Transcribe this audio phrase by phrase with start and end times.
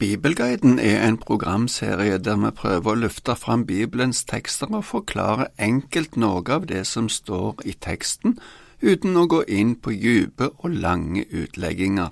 [0.00, 6.16] Bibelguiden er en programserie der vi prøver å løfte fram Bibelens tekster og forklare enkelt
[6.16, 8.38] noe av det som står i teksten,
[8.80, 12.08] uten å gå inn på dype og lange utlegginger.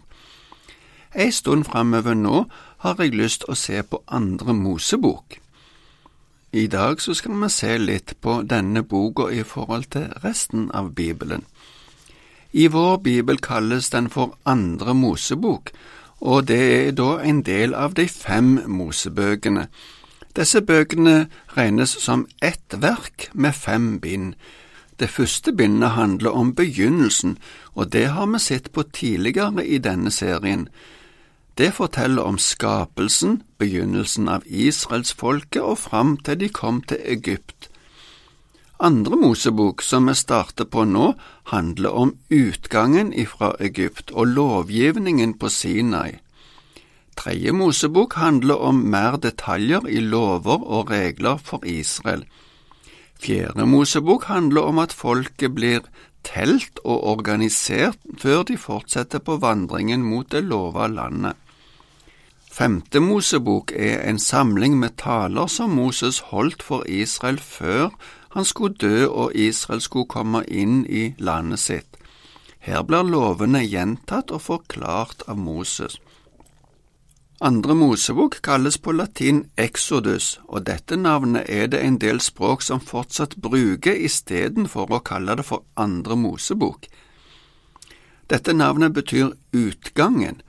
[1.16, 2.45] Ei stund framover nå
[2.85, 5.41] har jeg lyst til å se på andre Mosebok.
[6.53, 10.93] I dag så skal vi se litt på denne boka i forhold til resten av
[10.93, 11.49] Bibelen.
[12.53, 15.73] I vår bibel kalles den for Andre Mosebok,
[16.20, 19.68] og det er da en del av de fem Mosebøkene.
[20.36, 24.34] Disse bøkene regnes som ett verk med fem bind.
[24.98, 27.38] Det første bindet handler om begynnelsen,
[27.74, 30.68] og det har vi sett på tidligere i denne serien.
[31.59, 37.67] Det forteller om skapelsen, begynnelsen av israelsfolket og fram til de kom til Egypt.
[38.80, 41.14] Andre Mosebok, som vi starter på nå,
[41.50, 46.20] handler om utgangen ifra Egypt og lovgivningen på Sinai.
[47.18, 52.23] Tredje Mosebok handler om mer detaljer i lover og regler for Israel.
[53.18, 55.82] Fjerde Mosebok handler om at folket blir
[56.23, 61.34] telt og organisert før de fortsetter på vandringen mot det lova landet.
[62.46, 67.91] Femte Mosebok er en samling med taler som Moses holdt for Israel før
[68.34, 71.97] han skulle dø og Israel skulle komme inn i landet sitt.
[72.59, 75.98] Her blir lovene gjentatt og forklart av Moses.
[77.41, 82.83] Andre Mosebok kalles på latin Exodus, og dette navnet er det en del språk som
[82.83, 86.89] fortsatt bruker istedenfor å kalle det for Andre Mosebok.
[88.27, 90.43] Dette navnet betyr utgangen,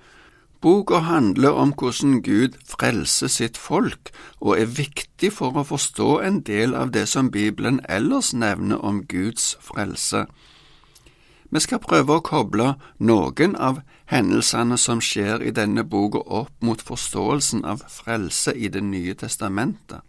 [0.62, 6.42] Boka handler om hvordan Gud frelser sitt folk, og er viktig for å forstå en
[6.44, 10.26] del av det som Bibelen ellers nevner om Guds frelse.
[11.50, 13.80] Vi skal prøve å koble noen av
[14.12, 20.04] hendelsene som skjer i denne boka opp mot forståelsen av frelse i Det nye testamentet.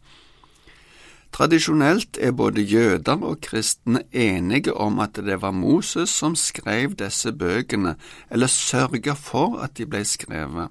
[1.41, 7.33] Tradisjonelt er både jøder og kristne enige om at det var Moses som skrev disse
[7.33, 7.95] bøkene,
[8.31, 10.69] eller sørga for at de ble skrevet.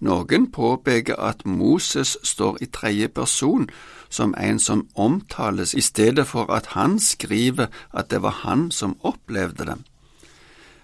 [0.00, 3.68] Noen påpeker at Moses står i tredje person
[4.08, 8.96] som en som omtales, i stedet for at han skriver at det var han som
[9.04, 9.76] opplevde det.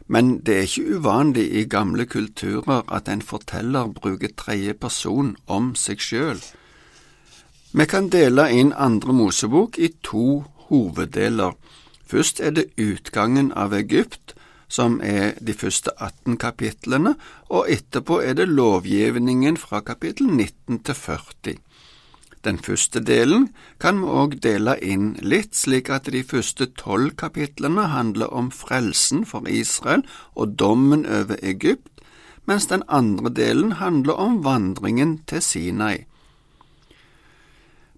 [0.07, 5.73] Men det er ikke uvanlig i gamle kulturer at en forteller bruker tredje person om
[5.75, 6.45] seg sjøl.
[7.73, 11.57] Vi kan dele inn Andre Mosebok i to hoveddeler.
[12.07, 14.35] Først er det utgangen av Egypt,
[14.69, 17.17] som er de første 18 kapitlene,
[17.51, 21.59] og etterpå er det lovgivningen fra kapittel 19 til 40.
[22.47, 23.49] Den første delen
[23.83, 29.25] kan vi òg dele inn litt, slik at de første tolv kapitlene handler om frelsen
[29.27, 31.91] for Israel og dommen over Egypt,
[32.47, 36.07] mens den andre delen handler om vandringen til Sinai.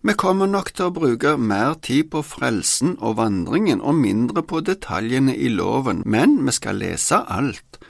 [0.02, 4.60] Vi kommer nok til å bruke mer tid på frelsen og vandringen og mindre på
[4.62, 7.80] detaljene i loven, men vi skal lese alt.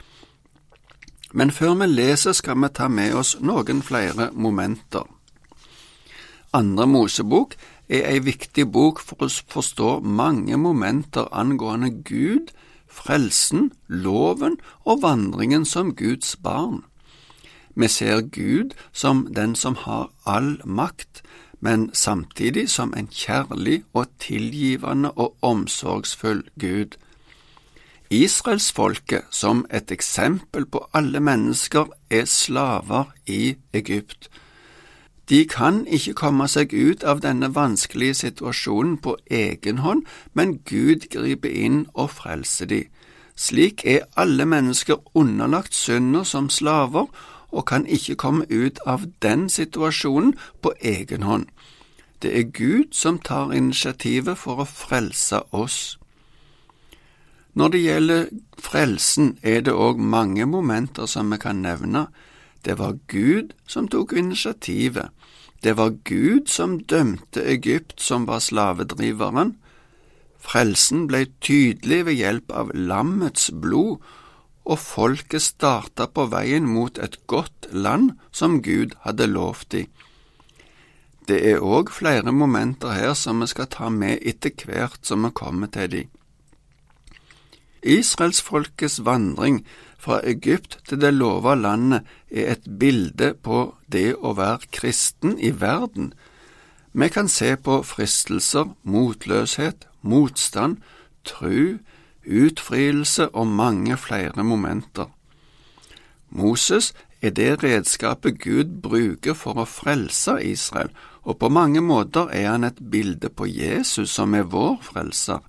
[1.33, 5.05] Men før vi leser, skal vi ta med oss noen flere momenter.
[6.53, 7.53] Andre Mosebok
[7.89, 12.49] er ei viktig bok for å forstå mange momenter angående Gud,
[12.89, 16.81] frelsen, loven og vandringen som Guds barn.
[17.77, 21.21] Vi ser Gud som den som har all makt,
[21.59, 26.97] men samtidig som en kjærlig og tilgivende og omsorgsfull Gud.
[28.09, 34.29] Israelsfolket, som et eksempel på alle mennesker, er slaver i Egypt.
[35.29, 40.01] De kan ikke komme seg ut av denne vanskelige situasjonen på egen hånd,
[40.33, 42.83] men Gud griper inn og frelser de.
[43.37, 47.05] Slik er alle mennesker underlagt synder som slaver,
[47.51, 51.47] og kan ikke komme ut av den situasjonen på egen hånd.
[52.21, 55.97] Det er Gud som tar initiativet for å frelse oss.
[57.53, 58.25] Når det gjelder
[58.59, 62.07] frelsen, er det òg mange momenter som vi kan nevne.
[62.65, 65.09] Det var Gud som tok initiativet.
[65.63, 69.55] Det var Gud som dømte Egypt, som var slavedriveren.
[70.39, 73.99] Frelsen ble tydelig ved hjelp av lammets blod,
[74.65, 79.89] og folket starta på veien mot et godt land som Gud hadde lovt dem.
[81.29, 85.29] Det er òg flere momenter her som vi skal ta med etter hvert som vi
[85.35, 86.07] kommer til dem.
[87.85, 89.61] Israelsfolkets vandring
[89.99, 95.51] fra Egypt til det lova landet er et bilde på det å være kristen i
[95.61, 96.13] verden.
[96.91, 100.79] Vi kan se på fristelser, motløshet, motstand,
[101.23, 101.77] tru,
[102.29, 105.09] utfrielse og mange flere momenter.
[106.29, 110.91] Moses er det redskapet Gud bruker for å frelse Israel,
[111.23, 115.41] og på mange måter er han et bilde på Jesus som er vår frelser.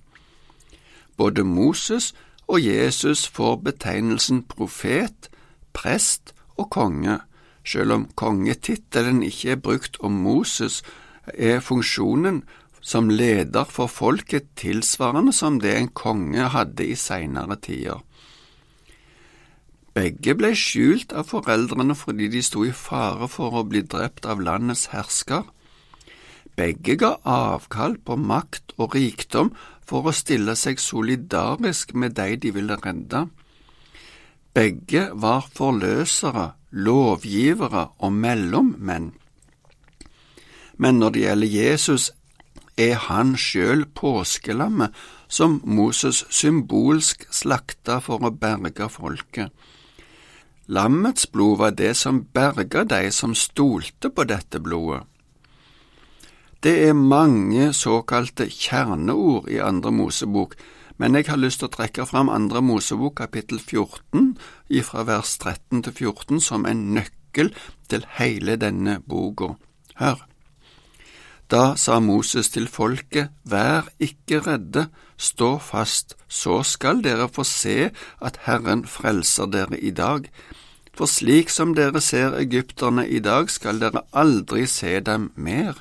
[1.17, 2.13] Både Moses
[2.47, 5.29] og Jesus får betegnelsen profet,
[5.73, 7.19] prest og konge.
[7.63, 10.81] Selv om kongetittelen ikke er brukt om Moses,
[11.33, 12.41] er funksjonen
[12.81, 18.01] som leder for folket tilsvarende som det en konge hadde i seinere tider.
[19.91, 24.41] Begge ble skjult av foreldrene fordi de sto i fare for å bli drept av
[24.43, 25.43] landets hersker.
[26.55, 29.51] Begge ga avkall på makt og rikdom
[29.87, 33.25] for å stille seg solidarisk med de de ville redde.
[34.55, 39.11] Begge var forløsere, lovgivere og mellommenn.
[40.81, 42.09] Men når det gjelder Jesus,
[42.81, 44.95] er han sjøl påskelammet
[45.31, 49.51] som Moses symbolsk slakta for å berge folket.
[50.71, 55.03] Lammets blod var det som berga de som stolte på dette blodet.
[56.61, 60.53] Det er mange såkalte kjerneord i Andre Mosebok,
[61.01, 64.35] men jeg har lyst til å trekke fram Andre Mosebok kapittel 14
[64.69, 67.49] ifra vers 13 til 14 som en nøkkel
[67.89, 69.55] til hele denne boka.
[69.97, 70.21] Hør.
[71.51, 74.85] Da sa Moses til folket, Vær ikke redde,
[75.19, 77.89] stå fast, så skal dere få se
[78.23, 80.29] at Herren frelser dere i dag.
[80.95, 85.75] For slik som dere ser egypterne i dag, skal dere aldri se dem mer.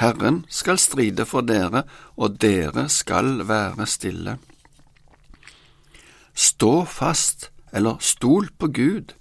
[0.00, 1.84] Herren skal stride for dere,
[2.16, 4.38] og dere skal være stille.
[6.32, 9.12] Stå fast, eller stol på Gud.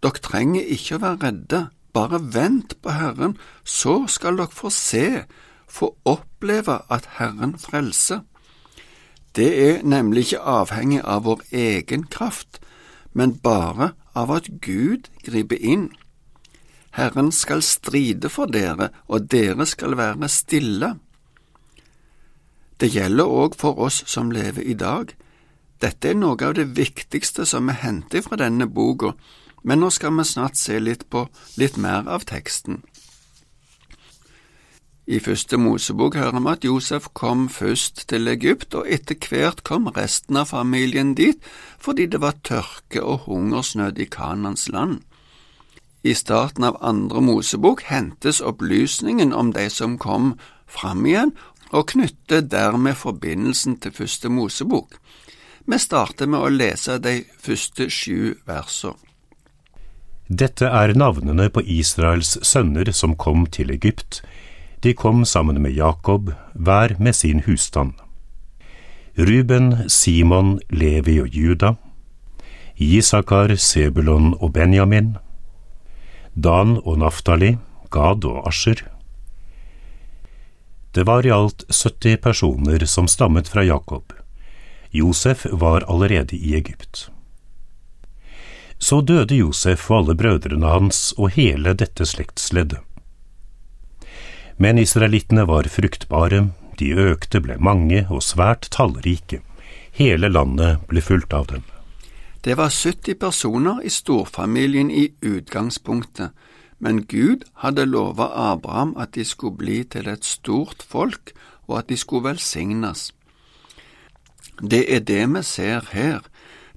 [0.00, 1.64] Dere trenger ikke å være redde.
[1.92, 5.24] Bare vent på Herren, så skal dere få se,
[5.68, 8.22] få oppleve at Herren frelser.
[9.36, 12.60] Det er nemlig ikke avhengig av vår egen kraft,
[13.12, 15.90] men bare av at Gud griper inn.
[16.92, 20.94] Herren skal stride for dere, og dere skal være stille.
[22.80, 25.14] Det gjelder òg for oss som lever i dag.
[25.80, 29.14] Dette er noe av det viktigste som er hentet fra denne boka,
[29.62, 31.26] men nå skal vi snart se litt på
[31.60, 32.82] litt mer av teksten.
[35.06, 39.90] I første Mosebok hører vi at Josef kom først til Egypt, og etter hvert kom
[39.96, 41.42] resten av familien dit
[41.82, 45.00] fordi det var tørke og hungersnød i Kanans land.
[46.06, 50.36] I starten av andre Mosebok hentes opplysningen om de som kom
[50.66, 51.34] fram igjen,
[51.72, 54.98] og knytter dermed forbindelsen til første Mosebok.
[55.66, 59.11] Vi starter med å lese de første sju versene.
[60.28, 64.22] Dette er navnene på Israels sønner som kom til Egypt.
[64.82, 67.94] De kom sammen med Jakob, hver med sin husstand.
[69.18, 71.74] Ruben, Simon, Levi og Juda.
[72.76, 75.16] Isakar, Sebulon og Benjamin.
[76.34, 77.56] Dan og Naftali,
[77.90, 78.86] Gad og Asher.
[80.94, 84.12] Det var i alt 70 personer som stammet fra Jakob.
[84.92, 87.10] Josef var allerede i Egypt.
[88.82, 92.80] Så døde Josef og alle brødrene hans og hele dette slektsleddet.
[94.58, 96.48] Men israelittene var fruktbare,
[96.78, 99.38] de økte, ble mange og svært tallrike.
[99.94, 101.62] Hele landet ble fulgt av dem.
[102.42, 106.34] Det var 70 personer i storfamilien i utgangspunktet,
[106.82, 111.30] men Gud hadde lova Abraham at de skulle bli til et stort folk,
[111.70, 113.12] og at de skulle velsignes.
[114.58, 116.26] Det er det vi ser her.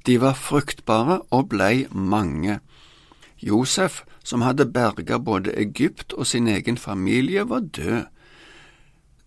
[0.06, 2.60] De var fruktbare og blei mange.
[3.42, 8.06] Josef, som hadde berga både Egypt og sin egen familie, var død.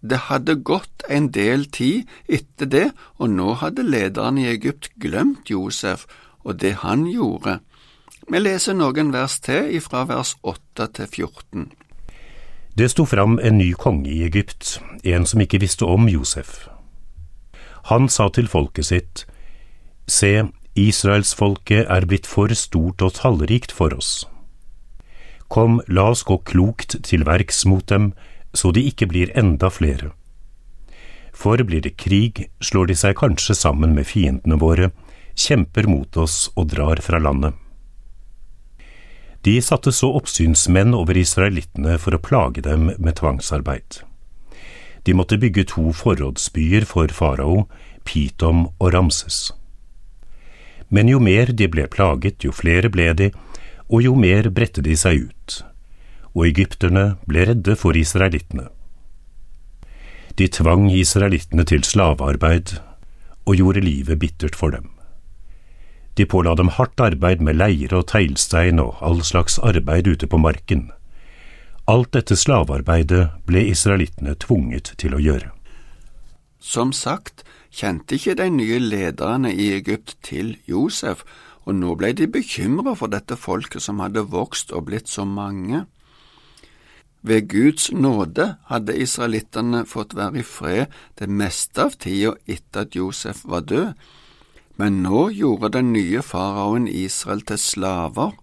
[0.01, 2.87] Det hadde gått en del tid etter det,
[3.19, 6.07] og nå hadde lederen i Egypt glemt Josef
[6.45, 7.59] og det han gjorde.
[8.31, 11.73] Vi leser noen vers til ifra vers 8 til 14.
[12.79, 16.69] Det sto fram en ny konge i Egypt, en som ikke visste om Josef.
[17.91, 19.27] Han sa til folket sitt,
[20.09, 20.47] Se,
[20.79, 24.29] Israelsfolket er blitt for stort og tallrikt for oss.
[25.49, 28.13] Kom, la oss gå klokt til verks mot dem,
[28.55, 30.13] så de ikke blir enda flere.
[31.33, 34.91] For blir det krig, slår de seg kanskje sammen med fiendene våre,
[35.39, 37.55] kjemper mot oss og drar fra landet.
[39.47, 44.03] De satte så oppsynsmenn over israelittene for å plage dem med tvangsarbeid.
[45.07, 47.69] De måtte bygge to forrådsbyer for farao,
[48.05, 49.53] Pitom og Ramses.
[50.91, 53.31] Men jo mer de ble plaget, jo flere ble de,
[53.89, 55.63] og jo mer bredte de seg ut,
[56.35, 58.69] og egypterne ble redde for israelittene.
[60.39, 62.79] De tvang israelittene til slavearbeid
[63.49, 64.91] og gjorde livet bittert for dem.
[66.19, 70.39] De påla dem hardt arbeid med leire og teglstein og all slags arbeid ute på
[70.39, 70.89] marken.
[71.89, 75.53] Alt dette slavearbeidet ble israelittene tvunget til å gjøre.
[76.59, 81.25] Som sagt kjente ikke de nye lederne i Egypt til Josef,
[81.69, 85.85] og nå ble de bekymra for dette folket som hadde vokst og blitt så mange.
[87.23, 90.87] Ved Guds nåde hadde israelittene fått være i fred
[91.19, 93.93] det meste av tida etter at Josef var død,
[94.79, 98.37] men nå gjorde den nye faraoen Israel til slaver.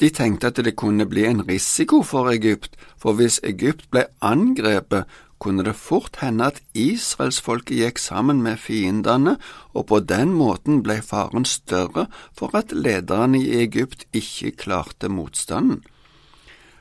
[0.00, 5.04] De tenkte at det kunne bli en risiko for Egypt, for hvis Egypt ble angrepet,
[5.40, 9.38] kunne det fort hende at israelsfolket gikk sammen med fiendene,
[9.72, 12.06] og på den måten ble faren større
[12.36, 15.80] for at lederne i Egypt ikke klarte motstanden.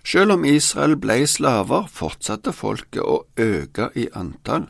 [0.04, 4.68] Selv om Israel ble slaver, fortsatte folket å øke i antall.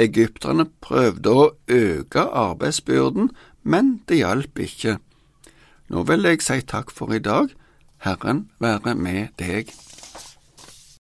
[0.00, 3.30] Egypterne prøvde å øke arbeidsbyrden,
[3.62, 4.98] men det hjalp ikke.
[5.88, 7.52] Nå vil jeg si takk for i dag.
[8.04, 9.70] Herren være med deg.